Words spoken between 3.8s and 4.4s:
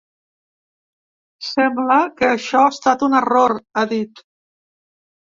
ha dit.